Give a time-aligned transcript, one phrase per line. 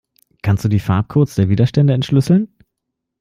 [0.41, 2.47] Kannst du die Farbcodes der Widerstände entschlüsseln?